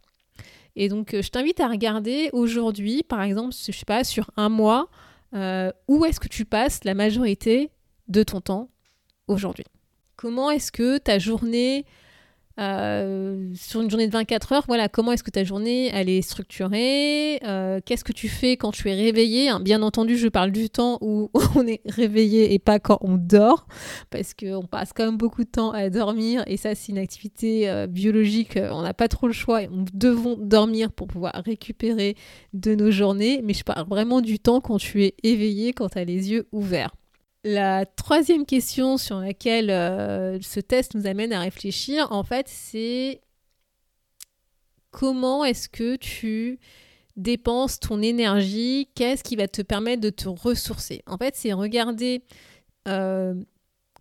Et 0.76 0.88
donc, 0.88 1.14
euh, 1.14 1.22
je 1.22 1.30
t'invite 1.30 1.60
à 1.60 1.68
regarder 1.68 2.28
aujourd'hui, 2.32 3.02
par 3.02 3.22
exemple, 3.22 3.54
je 3.54 3.72
sais 3.72 3.86
pas, 3.86 4.04
sur 4.04 4.30
un 4.36 4.50
mois, 4.50 4.88
euh, 5.34 5.72
où 5.88 6.04
est-ce 6.04 6.20
que 6.20 6.28
tu 6.28 6.44
passes 6.44 6.84
la 6.84 6.94
majorité 6.94 7.70
de 8.08 8.22
ton 8.22 8.42
temps 8.42 8.68
aujourd'hui? 9.26 9.64
Comment 10.16 10.50
est-ce 10.50 10.70
que 10.70 10.98
ta 10.98 11.18
journée 11.18 11.86
euh, 12.58 13.50
sur 13.54 13.82
une 13.82 13.90
journée 13.90 14.06
de 14.06 14.12
24 14.12 14.52
heures, 14.52 14.64
voilà, 14.66 14.88
comment 14.88 15.12
est-ce 15.12 15.22
que 15.22 15.30
ta 15.30 15.44
journée 15.44 15.90
elle 15.92 16.08
est 16.08 16.22
structurée 16.22 17.38
euh, 17.44 17.80
Qu'est-ce 17.84 18.04
que 18.04 18.12
tu 18.12 18.28
fais 18.28 18.56
quand 18.56 18.72
tu 18.72 18.88
es 18.88 18.94
réveillé 18.94 19.48
hein, 19.48 19.60
Bien 19.60 19.82
entendu, 19.82 20.16
je 20.16 20.28
parle 20.28 20.52
du 20.52 20.70
temps 20.70 20.98
où 21.00 21.30
on 21.54 21.66
est 21.66 21.82
réveillé 21.86 22.54
et 22.54 22.58
pas 22.58 22.78
quand 22.78 22.98
on 23.02 23.16
dort, 23.16 23.66
parce 24.10 24.32
qu'on 24.34 24.66
passe 24.66 24.92
quand 24.94 25.04
même 25.04 25.18
beaucoup 25.18 25.44
de 25.44 25.50
temps 25.50 25.70
à 25.72 25.90
dormir 25.90 26.44
et 26.46 26.56
ça, 26.56 26.74
c'est 26.74 26.92
une 26.92 26.98
activité 26.98 27.68
euh, 27.68 27.86
biologique. 27.86 28.58
On 28.70 28.82
n'a 28.82 28.94
pas 28.94 29.08
trop 29.08 29.26
le 29.26 29.32
choix 29.32 29.62
et 29.62 29.68
on 29.70 29.84
devons 29.92 30.36
dormir 30.38 30.92
pour 30.92 31.08
pouvoir 31.08 31.32
récupérer 31.44 32.16
de 32.54 32.74
nos 32.74 32.90
journées. 32.90 33.40
Mais 33.44 33.54
je 33.54 33.64
parle 33.64 33.86
vraiment 33.86 34.20
du 34.20 34.38
temps 34.38 34.60
quand 34.60 34.78
tu 34.78 35.04
es 35.04 35.14
éveillé, 35.22 35.72
quand 35.72 35.90
tu 35.90 35.98
as 35.98 36.04
les 36.04 36.30
yeux 36.30 36.48
ouverts. 36.52 36.94
La 37.48 37.86
troisième 37.86 38.44
question 38.44 38.96
sur 38.96 39.20
laquelle 39.20 39.70
euh, 39.70 40.36
ce 40.40 40.58
test 40.58 40.96
nous 40.96 41.06
amène 41.06 41.32
à 41.32 41.38
réfléchir, 41.38 42.10
en 42.10 42.24
fait, 42.24 42.48
c'est 42.48 43.20
comment 44.90 45.44
est-ce 45.44 45.68
que 45.68 45.94
tu 45.94 46.58
dépenses 47.14 47.78
ton 47.78 48.02
énergie? 48.02 48.88
Qu'est-ce 48.96 49.22
qui 49.22 49.36
va 49.36 49.46
te 49.46 49.62
permettre 49.62 50.00
de 50.02 50.10
te 50.10 50.28
ressourcer? 50.28 51.04
En 51.06 51.18
fait, 51.18 51.36
c'est 51.36 51.52
regarder 51.52 52.24
euh, 52.88 53.40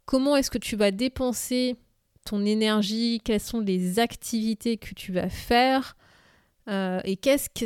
comment 0.05 0.35
est-ce 0.35 0.49
que 0.49 0.57
tu 0.57 0.75
vas 0.75 0.89
dépenser 0.89 1.75
ton 2.25 2.43
énergie, 2.43 3.21
quelles 3.23 3.39
sont 3.39 3.59
les 3.59 3.99
activités 3.99 4.77
que 4.77 4.95
tu 4.95 5.11
vas 5.11 5.29
faire? 5.29 5.95
Euh, 6.67 6.99
et, 7.03 7.19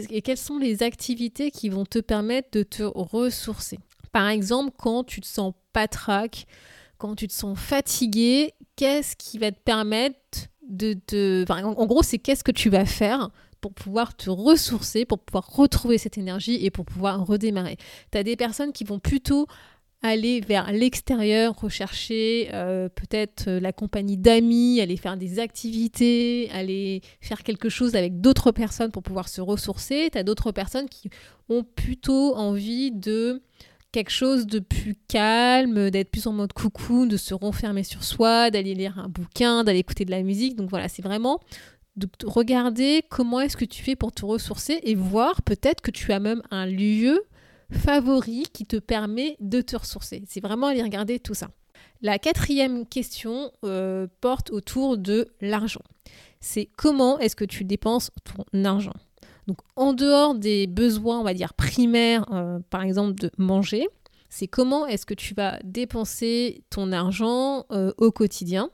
et 0.09 0.21
quelles 0.21 0.37
sont 0.37 0.57
les 0.57 0.83
activités 0.83 1.51
qui 1.51 1.69
vont 1.69 1.85
te 1.85 1.99
permettre 1.99 2.49
de 2.51 2.63
te 2.63 2.83
ressourcer? 2.83 3.79
Par 4.11 4.27
exemple, 4.27 4.71
quand 4.77 5.03
tu 5.03 5.21
te 5.21 5.27
sens 5.27 5.53
patraque, 5.73 6.45
quand 6.97 7.15
tu 7.15 7.27
te 7.27 7.33
sens 7.33 7.57
fatigué, 7.57 8.53
qu'est-ce 8.75 9.15
qui 9.15 9.37
va 9.37 9.51
te 9.51 9.59
permettre 9.59 10.47
de 10.67 10.93
te... 10.93 11.45
en 11.51 11.85
gros, 11.85 12.03
c'est 12.03 12.19
qu'est-ce 12.19 12.43
que 12.43 12.51
tu 12.51 12.69
vas 12.69 12.85
faire 12.85 13.29
pour 13.61 13.73
pouvoir 13.73 14.15
te 14.15 14.29
ressourcer, 14.29 15.05
pour 15.05 15.19
pouvoir 15.19 15.47
retrouver 15.47 15.97
cette 15.97 16.17
énergie 16.17 16.63
et 16.63 16.71
pour 16.71 16.85
pouvoir 16.85 17.25
redémarrer. 17.25 17.77
Tu 18.11 18.17
as 18.17 18.23
des 18.23 18.35
personnes 18.35 18.71
qui 18.71 18.83
vont 18.83 18.99
plutôt 18.99 19.47
aller 20.01 20.39
vers 20.39 20.71
l'extérieur, 20.71 21.59
rechercher 21.59 22.49
euh, 22.53 22.87
peut-être 22.87 23.49
euh, 23.49 23.59
la 23.59 23.73
compagnie 23.73 24.17
d'amis, 24.17 24.79
aller 24.79 24.95
faire 24.95 25.17
des 25.17 25.39
activités, 25.39 26.49
aller 26.51 27.01
faire 27.19 27.43
quelque 27.43 27.67
chose 27.67 27.95
avec 27.95 28.21
d'autres 28.21 28.51
personnes 28.51 28.91
pour 28.91 29.03
pouvoir 29.03 29.27
se 29.27 29.41
ressourcer. 29.41 30.09
Tu 30.11 30.17
as 30.17 30.23
d'autres 30.23 30.53
personnes 30.53 30.87
qui 30.87 31.09
ont 31.49 31.63
plutôt 31.63 32.35
envie 32.35 32.91
de 32.91 33.41
quelque 33.91 34.11
chose 34.11 34.45
de 34.45 34.59
plus 34.59 34.95
calme, 35.07 35.89
d'être 35.89 36.11
plus 36.11 36.27
en 36.27 36.33
mode 36.33 36.53
coucou, 36.53 37.05
de 37.05 37.17
se 37.17 37.33
renfermer 37.33 37.83
sur 37.83 38.03
soi, 38.03 38.51
d'aller 38.51 38.75
lire 38.75 38.99
un 38.99 39.09
bouquin, 39.09 39.63
d'aller 39.63 39.79
écouter 39.79 40.05
de 40.05 40.11
la 40.11 40.21
musique. 40.21 40.55
Donc 40.55 40.69
voilà, 40.69 40.87
c'est 40.89 41.01
vraiment 41.01 41.39
de 41.95 42.07
regarder 42.25 43.03
comment 43.09 43.41
est-ce 43.41 43.57
que 43.57 43.65
tu 43.65 43.83
fais 43.83 43.95
pour 43.95 44.11
te 44.11 44.25
ressourcer 44.25 44.79
et 44.83 44.95
voir 44.95 45.41
peut-être 45.41 45.81
que 45.81 45.91
tu 45.91 46.13
as 46.13 46.19
même 46.19 46.41
un 46.49 46.65
lieu 46.65 47.23
favori 47.71 48.45
qui 48.53 48.65
te 48.65 48.77
permet 48.77 49.35
de 49.39 49.61
te 49.61 49.75
ressourcer. 49.75 50.23
C'est 50.27 50.39
vraiment 50.39 50.67
aller 50.67 50.81
regarder 50.81 51.19
tout 51.19 51.33
ça. 51.33 51.49
La 52.01 52.17
quatrième 52.17 52.85
question 52.85 53.51
euh, 53.65 54.07
porte 54.21 54.51
autour 54.51 54.97
de 54.97 55.27
l'argent. 55.41 55.83
C'est 56.39 56.69
comment 56.77 57.19
est-ce 57.19 57.35
que 57.35 57.45
tu 57.45 57.65
dépenses 57.65 58.11
ton 58.23 58.63
argent? 58.63 58.93
Donc 59.49 59.57
en 59.75 59.93
dehors 59.93 60.35
des 60.35 60.67
besoins, 60.67 61.19
on 61.19 61.23
va 61.23 61.33
dire, 61.33 61.55
primaires, 61.55 62.23
euh, 62.31 62.59
par 62.69 62.83
exemple 62.83 63.15
de 63.15 63.31
manger, 63.39 63.87
c'est 64.29 64.45
comment 64.45 64.85
est-ce 64.85 65.07
que 65.07 65.15
tu 65.15 65.33
vas 65.33 65.57
dépenser 65.63 66.63
ton 66.69 66.91
argent 66.91 67.65
euh, 67.71 67.91
au 67.97 68.11
quotidien? 68.11 68.69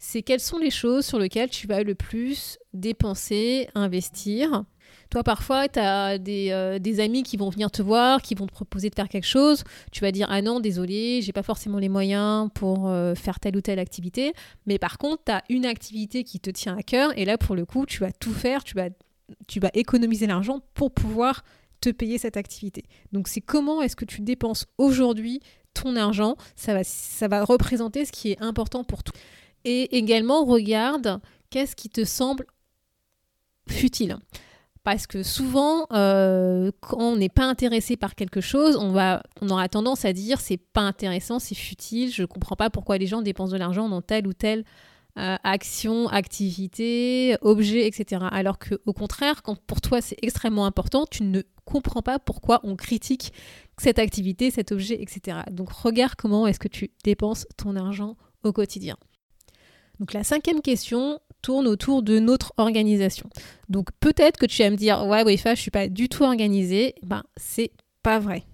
C'est 0.00 0.22
quelles 0.22 0.40
sont 0.40 0.58
les 0.58 0.70
choses 0.70 1.06
sur 1.06 1.20
lesquelles 1.20 1.50
tu 1.50 1.68
vas 1.68 1.84
le 1.84 1.94
plus 1.94 2.58
dépenser, 2.74 3.68
investir? 3.76 4.64
Toi, 5.08 5.22
parfois, 5.22 5.68
tu 5.68 5.78
as 5.78 6.18
euh, 6.18 6.78
des, 6.80 7.00
amis 7.00 7.22
qui 7.22 7.36
vont 7.36 7.48
venir 7.48 7.70
te 7.70 7.80
voir, 7.80 8.20
qui 8.20 8.34
vont 8.34 8.48
te 8.48 8.52
proposer 8.52 8.90
de 8.90 8.96
faire 8.96 9.08
quelque 9.08 9.24
chose. 9.24 9.62
Tu 9.92 10.00
vas 10.00 10.10
dire 10.10 10.26
Ah 10.30 10.42
non, 10.42 10.58
désolé, 10.58 11.22
j'ai 11.22 11.32
pas 11.32 11.44
forcément 11.44 11.78
les 11.78 11.88
moyens 11.88 12.48
pour 12.54 12.92
faire 13.14 13.38
telle 13.38 13.56
ou 13.56 13.60
telle 13.60 13.78
activité. 13.78 14.32
Mais 14.66 14.80
par 14.80 14.98
contre, 14.98 15.22
tu 15.26 15.32
as 15.32 15.44
une 15.48 15.64
activité 15.64 16.24
qui 16.24 16.40
te 16.40 16.50
tient 16.50 16.76
à 16.76 16.82
cœur. 16.82 17.16
Et 17.16 17.24
là, 17.24 17.38
pour 17.38 17.54
le 17.54 17.64
coup, 17.64 17.86
tu 17.86 18.00
vas 18.00 18.10
tout 18.10 18.32
faire. 18.32 18.64
Tu 18.64 18.74
vas 18.74 18.88
tu 19.46 19.60
vas 19.60 19.70
économiser 19.74 20.26
l'argent 20.26 20.60
pour 20.74 20.92
pouvoir 20.92 21.44
te 21.80 21.90
payer 21.90 22.18
cette 22.18 22.36
activité. 22.36 22.84
Donc 23.12 23.28
c'est 23.28 23.40
comment 23.40 23.82
est-ce 23.82 23.96
que 23.96 24.04
tu 24.04 24.20
dépenses 24.20 24.66
aujourd'hui 24.78 25.40
ton 25.74 25.96
argent, 25.96 26.36
ça 26.56 26.74
va, 26.74 26.84
ça 26.84 27.28
va 27.28 27.44
représenter 27.44 28.04
ce 28.04 28.12
qui 28.12 28.32
est 28.32 28.42
important 28.42 28.84
pour 28.84 29.02
toi. 29.02 29.14
Et 29.64 29.96
également 29.96 30.44
regarde 30.44 31.20
qu'est-ce 31.50 31.76
qui 31.76 31.88
te 31.88 32.04
semble 32.04 32.46
futile. 33.68 34.16
Parce 34.82 35.06
que 35.06 35.22
souvent, 35.22 35.86
euh, 35.92 36.70
quand 36.80 36.98
on 36.98 37.16
n'est 37.16 37.28
pas 37.28 37.44
intéressé 37.44 37.96
par 37.96 38.14
quelque 38.14 38.40
chose, 38.40 38.76
on, 38.76 38.90
va, 38.90 39.22
on 39.42 39.50
aura 39.50 39.68
tendance 39.68 40.04
à 40.04 40.12
dire 40.12 40.40
c'est 40.40 40.56
pas 40.56 40.80
intéressant, 40.80 41.38
c'est 41.38 41.54
futile, 41.54 42.10
je 42.12 42.22
ne 42.22 42.26
comprends 42.26 42.56
pas 42.56 42.70
pourquoi 42.70 42.96
les 42.96 43.06
gens 43.06 43.20
dépensent 43.20 43.52
de 43.52 43.58
l'argent 43.58 43.88
dans 43.88 44.00
telle 44.00 44.26
ou 44.26 44.32
telle 44.32 44.64
euh, 45.18 45.36
action, 45.42 46.08
activité, 46.08 47.36
objet, 47.40 47.88
etc. 47.88 48.24
Alors 48.30 48.58
que 48.58 48.76
au 48.86 48.92
contraire, 48.92 49.42
quand 49.42 49.60
pour 49.66 49.80
toi 49.80 50.00
c'est 50.00 50.16
extrêmement 50.22 50.64
important, 50.64 51.06
tu 51.10 51.24
ne 51.24 51.42
comprends 51.64 52.02
pas 52.02 52.20
pourquoi 52.20 52.60
on 52.62 52.76
critique 52.76 53.32
cette 53.78 53.98
activité, 53.98 54.52
cet 54.52 54.70
objet, 54.70 55.02
etc. 55.02 55.38
Donc 55.50 55.70
regarde 55.72 56.14
comment 56.16 56.46
est-ce 56.46 56.60
que 56.60 56.68
tu 56.68 56.92
dépenses 57.02 57.46
ton 57.56 57.74
argent 57.74 58.16
au 58.44 58.52
quotidien. 58.52 58.96
Donc 59.98 60.12
la 60.12 60.22
cinquième 60.22 60.62
question 60.62 61.18
tourne 61.42 61.66
autour 61.66 62.04
de 62.04 62.20
notre 62.20 62.52
organisation. 62.56 63.28
Donc 63.68 63.88
peut-être 63.98 64.38
que 64.38 64.46
tu 64.46 64.62
vas 64.62 64.70
me 64.70 64.76
dire 64.76 65.04
ouais 65.04 65.24
Wifa, 65.24 65.56
je 65.56 65.60
suis 65.60 65.72
pas 65.72 65.88
du 65.88 66.08
tout 66.08 66.22
organisée. 66.22 66.94
Ben 67.02 67.24
c'est 67.36 67.72
pas 68.04 68.20
vrai. 68.20 68.44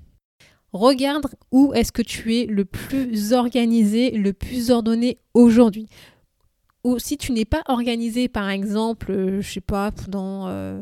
Regarde 0.72 1.26
où 1.52 1.72
est-ce 1.74 1.92
que 1.92 2.02
tu 2.02 2.36
es 2.36 2.46
le 2.46 2.64
plus 2.64 3.32
organisé, 3.32 4.10
le 4.10 4.32
plus 4.32 4.70
ordonné 4.70 5.18
aujourd'hui 5.34 5.86
ou 6.84 6.98
si 6.98 7.16
tu 7.16 7.32
n'es 7.32 7.46
pas 7.46 7.62
organisé, 7.66 8.28
par 8.28 8.48
exemple, 8.50 9.10
euh, 9.10 9.40
je 9.40 9.52
sais 9.52 9.60
pas, 9.60 9.90
dans, 10.08 10.48
euh, 10.48 10.80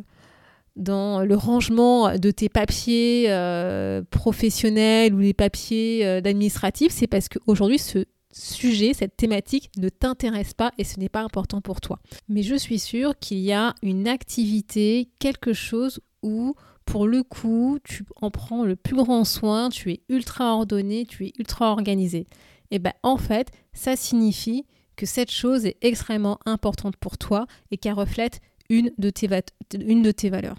dans 0.76 1.20
le 1.20 1.36
rangement 1.36 2.18
de 2.18 2.30
tes 2.30 2.48
papiers 2.48 3.26
euh, 3.28 4.02
professionnels 4.10 5.14
ou 5.14 5.18
les 5.18 5.34
papiers 5.34 6.20
d'administratif, 6.20 6.92
c'est 6.92 7.06
parce 7.06 7.28
qu'aujourd'hui, 7.28 7.78
ce 7.78 8.04
sujet, 8.32 8.94
cette 8.94 9.16
thématique 9.16 9.70
ne 9.78 9.88
t'intéresse 9.88 10.54
pas 10.54 10.72
et 10.78 10.84
ce 10.84 10.98
n'est 10.98 11.08
pas 11.08 11.20
important 11.20 11.60
pour 11.60 11.80
toi. 11.80 11.98
Mais 12.28 12.42
je 12.42 12.54
suis 12.54 12.78
sûre 12.78 13.18
qu'il 13.18 13.38
y 13.38 13.52
a 13.52 13.74
une 13.82 14.08
activité, 14.08 15.08
quelque 15.18 15.52
chose 15.52 16.00
où 16.22 16.54
pour 16.84 17.06
le 17.06 17.22
coup, 17.22 17.78
tu 17.84 18.04
en 18.20 18.30
prends 18.30 18.64
le 18.64 18.74
plus 18.74 18.96
grand 18.96 19.24
soin, 19.24 19.68
tu 19.68 19.92
es 19.92 20.00
ultra 20.08 20.54
ordonné, 20.54 21.06
tu 21.06 21.26
es 21.26 21.32
ultra 21.38 21.70
organisé. 21.70 22.26
Et 22.70 22.78
bien 22.78 22.92
en 23.02 23.18
fait, 23.18 23.50
ça 23.72 23.96
signifie 23.96 24.64
que 24.96 25.06
cette 25.06 25.30
chose 25.30 25.66
est 25.66 25.76
extrêmement 25.82 26.38
importante 26.46 26.96
pour 26.96 27.18
toi 27.18 27.46
et 27.70 27.76
qu'elle 27.76 27.94
reflète 27.94 28.40
une 28.68 28.92
de 28.98 29.10
tes, 29.10 30.30
valeurs. 30.30 30.56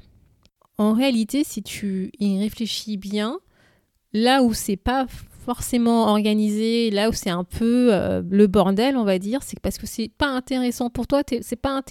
En 0.77 0.93
réalité, 0.93 1.43
si 1.43 1.63
tu 1.63 2.11
y 2.19 2.39
réfléchis 2.39 2.97
bien, 2.97 3.39
là 4.13 4.43
où 4.43 4.53
c'est 4.53 4.77
pas 4.77 5.07
forcément 5.43 6.07
organisé, 6.07 6.89
là 6.89 7.09
où 7.09 7.13
c'est 7.13 7.29
un 7.29 7.43
peu 7.43 7.93
euh, 7.93 8.21
le 8.29 8.47
bordel, 8.47 8.95
on 8.95 9.03
va 9.03 9.19
dire, 9.19 9.41
c'est 9.43 9.59
parce 9.59 9.77
que 9.77 9.85
c'est 9.85 10.09
pas 10.09 10.27
intéressant 10.27 10.89
pour 10.89 11.05
toi, 11.05 11.23
t'es 11.23 11.41
pas, 11.61 11.81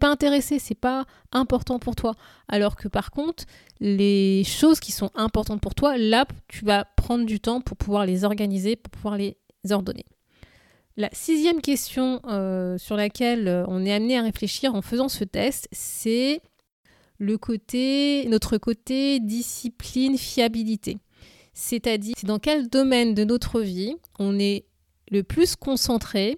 pas 0.00 0.08
intéressé, 0.08 0.58
c'est 0.58 0.74
pas 0.74 1.06
important 1.30 1.78
pour 1.78 1.94
toi. 1.94 2.14
Alors 2.48 2.76
que 2.76 2.88
par 2.88 3.10
contre, 3.10 3.44
les 3.80 4.42
choses 4.44 4.80
qui 4.80 4.92
sont 4.92 5.10
importantes 5.14 5.60
pour 5.60 5.74
toi, 5.74 5.96
là, 5.96 6.26
tu 6.48 6.64
vas 6.64 6.84
prendre 6.96 7.24
du 7.24 7.40
temps 7.40 7.60
pour 7.60 7.76
pouvoir 7.76 8.04
les 8.04 8.24
organiser, 8.24 8.74
pour 8.74 8.90
pouvoir 8.90 9.16
les 9.16 9.36
ordonner. 9.70 10.06
La 10.98 11.08
sixième 11.12 11.60
question 11.60 12.20
euh, 12.26 12.76
sur 12.76 12.96
laquelle 12.96 13.46
euh, 13.46 13.64
on 13.68 13.86
est 13.86 13.92
amené 13.92 14.18
à 14.18 14.22
réfléchir 14.22 14.74
en 14.74 14.82
faisant 14.82 15.08
ce 15.08 15.22
test, 15.22 15.68
c'est 15.70 16.42
le 17.18 17.38
côté, 17.38 18.26
notre 18.28 18.58
côté 18.58 19.20
discipline, 19.20 20.18
fiabilité. 20.18 20.98
C'est-à-dire, 21.54 22.16
c'est 22.18 22.26
dans 22.26 22.40
quel 22.40 22.68
domaine 22.68 23.14
de 23.14 23.22
notre 23.22 23.60
vie 23.60 23.94
on 24.18 24.40
est 24.40 24.64
le 25.08 25.22
plus 25.22 25.54
concentré, 25.54 26.36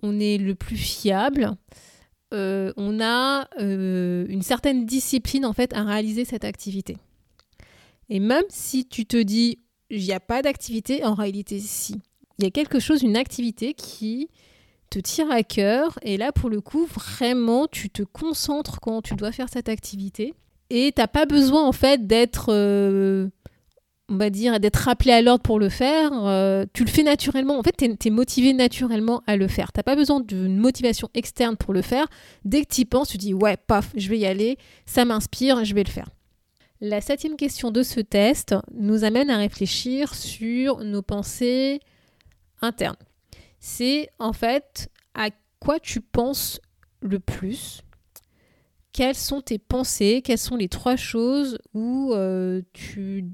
on 0.00 0.20
est 0.20 0.38
le 0.38 0.54
plus 0.54 0.76
fiable, 0.76 1.50
euh, 2.32 2.72
on 2.76 3.00
a 3.00 3.48
une 3.58 4.42
certaine 4.42 4.86
discipline 4.86 5.44
en 5.44 5.52
fait 5.52 5.74
à 5.74 5.82
réaliser 5.82 6.24
cette 6.24 6.44
activité. 6.44 6.98
Et 8.08 8.20
même 8.20 8.44
si 8.48 8.86
tu 8.86 9.06
te 9.06 9.20
dis, 9.20 9.58
il 9.90 10.04
n'y 10.04 10.12
a 10.12 10.20
pas 10.20 10.40
d'activité, 10.40 11.04
en 11.04 11.14
réalité, 11.14 11.58
si 11.58 11.96
il 12.42 12.46
y 12.46 12.48
a 12.48 12.50
quelque 12.50 12.80
chose, 12.80 13.02
une 13.02 13.16
activité 13.16 13.72
qui 13.72 14.28
te 14.90 14.98
tire 14.98 15.30
à 15.30 15.42
cœur. 15.42 15.98
Et 16.02 16.16
là 16.16 16.32
pour 16.32 16.50
le 16.50 16.60
coup 16.60 16.86
vraiment 16.86 17.66
tu 17.66 17.88
te 17.88 18.02
concentres 18.02 18.80
quand 18.80 19.02
tu 19.02 19.14
dois 19.14 19.32
faire 19.32 19.48
cette 19.48 19.68
activité. 19.68 20.34
Et 20.70 20.92
t'as 20.94 21.06
pas 21.06 21.26
besoin 21.26 21.66
en 21.66 21.72
fait 21.72 22.06
d'être 22.06 22.46
euh, 22.48 23.28
on 24.08 24.16
va 24.16 24.28
dire 24.30 24.58
d'être 24.58 24.76
rappelé 24.76 25.12
à 25.12 25.22
l'ordre 25.22 25.42
pour 25.42 25.58
le 25.58 25.68
faire. 25.68 26.10
Euh, 26.12 26.64
tu 26.72 26.84
le 26.84 26.90
fais 26.90 27.04
naturellement. 27.04 27.58
En 27.58 27.62
fait 27.62 27.76
tu 27.76 28.08
es, 28.08 28.10
motivé 28.10 28.52
naturellement 28.52 29.22
à 29.26 29.36
le 29.36 29.48
faire. 29.48 29.72
T'as 29.72 29.82
pas 29.82 29.96
besoin 29.96 30.20
d'une 30.20 30.56
motivation 30.56 31.08
externe 31.14 31.56
pour 31.56 31.72
le 31.72 31.82
faire. 31.82 32.06
Dès 32.44 32.62
que 32.62 32.74
tu 32.74 32.80
y 32.82 32.84
penses 32.84 33.08
tu 33.08 33.18
dis 33.18 33.34
ouais 33.34 33.56
paf 33.56 33.90
je 33.96 34.08
vais 34.08 34.18
y 34.18 34.26
aller. 34.26 34.58
Ça 34.84 35.04
m'inspire 35.04 35.64
je 35.64 35.74
vais 35.74 35.84
le 35.84 35.90
faire. 35.90 36.08
La 36.80 37.00
septième 37.00 37.36
question 37.36 37.70
de 37.70 37.84
ce 37.84 38.00
test 38.00 38.56
nous 38.74 39.04
amène 39.04 39.30
à 39.30 39.36
réfléchir 39.36 40.16
sur 40.16 40.78
nos 40.78 41.02
pensées 41.02 41.80
C'est 43.58 44.08
en 44.18 44.32
fait 44.32 44.90
à 45.14 45.30
quoi 45.60 45.78
tu 45.80 46.00
penses 46.00 46.60
le 47.00 47.18
plus, 47.18 47.82
quelles 48.92 49.14
sont 49.14 49.40
tes 49.40 49.58
pensées, 49.58 50.22
quelles 50.24 50.38
sont 50.38 50.56
les 50.56 50.68
trois 50.68 50.96
choses 50.96 51.58
où 51.74 52.12
euh, 52.12 52.62
tu 52.72 53.26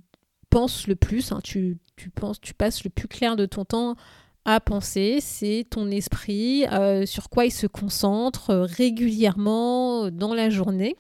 penses 0.51 0.87
le 0.87 0.97
plus, 0.97 1.33
hein, 1.33 1.41
tu, 1.43 1.79
penses, 2.15 2.41
tu 2.41 2.55
passes 2.55 2.85
le 2.85 2.91
plus 2.91 3.09
clair 3.09 3.37
de 3.37 3.47
ton 3.47 3.65
temps 3.65 3.97
à 4.45 4.61
penser, 4.61 5.19
c'est 5.21 5.67
ton 5.69 5.91
esprit, 5.91 6.67
euh, 6.69 7.05
sur 7.05 7.29
quoi 7.29 7.45
il 7.45 7.51
se 7.51 7.67
concentre 7.67 8.51
euh, 8.51 8.63
régulièrement 8.63 10.11
dans 10.11 10.33
la 10.33 10.49
journée. 10.49 10.97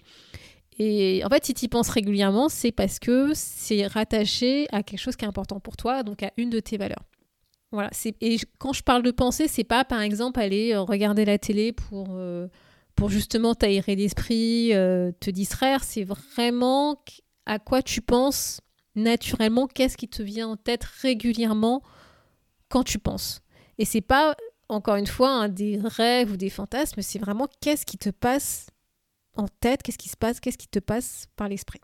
Et 0.79 1.23
en 1.25 1.29
fait, 1.29 1.47
si 1.47 1.55
tu 1.55 1.65
y 1.65 1.69
penses 1.69 1.89
régulièrement, 1.89 2.49
c'est 2.49 2.73
parce 2.73 2.99
que 2.99 3.33
c'est 3.35 3.87
rattaché 3.87 4.67
à 4.71 4.83
quelque 4.83 5.01
chose 5.01 5.17
qui 5.17 5.25
est 5.25 5.29
important 5.29 5.61
pour 5.61 5.77
toi, 5.77 6.03
donc 6.03 6.23
à 6.23 6.31
une 6.37 6.51
de 6.51 6.61
tes 6.61 6.77
valeurs. 6.77 7.03
Voilà. 7.71 7.91
Et 8.21 8.39
quand 8.59 8.73
je 8.73 8.83
parle 8.83 9.03
de 9.03 9.11
penser, 9.11 9.47
c'est 9.47 9.65
pas 9.65 9.85
par 9.85 10.01
exemple 10.01 10.41
aller 10.41 10.73
euh, 10.73 10.83
regarder 10.83 11.25
la 11.25 11.39
télé 11.39 11.73
pour, 11.73 12.19
pour 12.95 13.11
justement 13.11 13.55
t'aérer 13.55 13.97
l'esprit, 13.97 14.71
te 14.71 15.31
distraire. 15.31 15.85
C'est 15.85 16.05
vraiment 16.05 17.03
à 17.47 17.59
quoi 17.59 17.83
tu 17.83 18.01
penses 18.01 18.61
naturellement, 18.95 19.67
qu'est-ce 19.67 19.97
qui 19.97 20.09
te 20.09 20.23
vient 20.23 20.49
en 20.49 20.57
tête 20.57 20.85
régulièrement 20.85 21.83
quand 22.69 22.85
tu 22.85 22.99
penses. 22.99 23.41
Et 23.79 23.85
c'est 23.85 24.01
pas, 24.03 24.37
encore 24.69 24.97
une 24.97 25.07
fois, 25.07 25.49
des 25.49 25.79
rêves 25.83 26.33
ou 26.33 26.37
des 26.37 26.51
fantasmes, 26.51 27.01
c'est 27.01 27.19
vraiment 27.19 27.49
qu'est-ce 27.61 27.87
qui 27.87 27.97
te 27.97 28.11
passe 28.11 28.67
en 29.37 29.47
tête, 29.49 29.83
qu'est-ce 29.83 29.99
qui 29.99 30.09
se 30.09 30.17
passe, 30.17 30.41
qu'est-ce 30.41 30.59
qui 30.59 30.69
te 30.69 30.81
passe 30.81 31.27
par 31.37 31.49
l'esprit. 31.49 31.81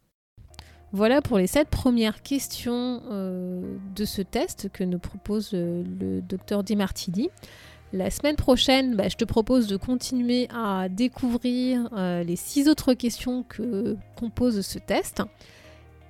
Voilà 0.94 1.20
pour 1.20 1.38
les 1.38 1.48
sept 1.48 1.68
premières 1.70 2.22
questions 2.22 3.02
euh, 3.10 3.60
de 3.96 4.04
ce 4.04 4.22
test 4.22 4.68
que 4.72 4.84
nous 4.84 5.00
propose 5.00 5.50
euh, 5.52 5.82
le 6.00 6.20
docteur 6.20 6.62
Di 6.62 6.76
Martini. 6.76 7.30
La 7.92 8.12
semaine 8.12 8.36
prochaine, 8.36 8.94
bah, 8.94 9.08
je 9.08 9.16
te 9.16 9.24
propose 9.24 9.66
de 9.66 9.76
continuer 9.76 10.46
à 10.54 10.88
découvrir 10.88 11.88
euh, 11.94 12.22
les 12.22 12.36
six 12.36 12.68
autres 12.68 12.94
questions 12.94 13.42
que 13.42 13.96
compose 14.14 14.60
ce 14.60 14.78
test. 14.78 15.20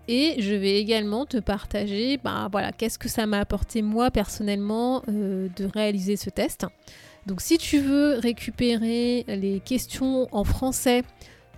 Et 0.07 0.35
je 0.43 0.53
vais 0.55 0.79
également 0.79 1.25
te 1.25 1.39
partager 1.39 2.19
bah, 2.19 2.49
voilà, 2.53 2.71
qu'est-ce 2.71 2.99
que 2.99 3.09
ça 3.09 3.25
m'a 3.25 3.41
apporté 3.41 3.81
moi 3.81 4.11
personnellement 4.11 5.03
de 5.09 5.65
réaliser 5.65 6.17
ce 6.17 6.29
test. 6.29 6.67
Donc 7.25 7.41
si 7.41 7.57
tu 7.57 7.79
veux 7.79 8.19
récupérer 8.19 9.25
les 9.29 9.61
questions 9.61 10.29
en 10.31 10.45
français 10.45 11.05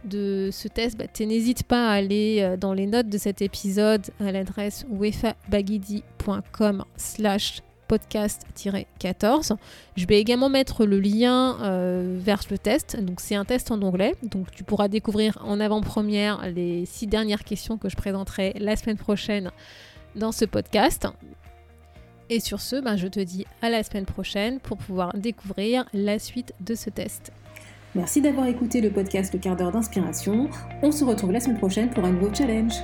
de 0.06 0.50
ce 0.52 0.68
test, 0.68 0.96
bah, 0.96 1.04
n'hésite 1.20 1.64
pas 1.64 1.88
à 1.88 1.92
aller 1.92 2.38
euh, 2.40 2.56
dans 2.56 2.72
les 2.72 2.86
notes 2.86 3.08
de 3.08 3.18
cet 3.18 3.42
épisode 3.42 4.06
à 4.20 4.32
l'adresse 4.32 4.86
wefabagidi.com 4.90 6.84
slash 6.96 7.62
podcast-14. 7.88 9.56
Je 9.96 10.06
vais 10.06 10.20
également 10.20 10.48
mettre 10.48 10.86
le 10.86 10.98
lien 10.98 11.58
euh, 11.60 12.18
vers 12.20 12.40
le 12.50 12.58
test. 12.58 13.00
Donc 13.00 13.20
c'est 13.20 13.34
un 13.34 13.44
test 13.44 13.70
en 13.70 13.80
anglais. 13.82 14.14
Donc 14.22 14.50
tu 14.50 14.64
pourras 14.64 14.88
découvrir 14.88 15.38
en 15.44 15.60
avant-première 15.60 16.48
les 16.48 16.84
six 16.86 17.06
dernières 17.06 17.44
questions 17.44 17.78
que 17.78 17.88
je 17.88 17.96
présenterai 17.96 18.54
la 18.58 18.76
semaine 18.76 18.96
prochaine 18.96 19.50
dans 20.14 20.32
ce 20.32 20.44
podcast. 20.44 21.06
Et 22.28 22.40
sur 22.40 22.60
ce, 22.60 22.80
ben, 22.80 22.96
je 22.96 23.06
te 23.06 23.20
dis 23.20 23.46
à 23.62 23.70
la 23.70 23.82
semaine 23.84 24.06
prochaine 24.06 24.58
pour 24.58 24.78
pouvoir 24.78 25.12
découvrir 25.16 25.84
la 25.92 26.18
suite 26.18 26.52
de 26.60 26.75
ce 26.75 26.90
test. 26.90 27.32
Merci 27.96 28.20
d'avoir 28.20 28.46
écouté 28.46 28.82
le 28.82 28.90
podcast 28.90 29.32
Le 29.32 29.38
quart 29.38 29.56
d'heure 29.56 29.72
d'inspiration. 29.72 30.50
On 30.82 30.92
se 30.92 31.02
retrouve 31.02 31.32
la 31.32 31.40
semaine 31.40 31.56
prochaine 31.56 31.88
pour 31.88 32.04
un 32.04 32.12
nouveau 32.12 32.28
challenge. 32.32 32.74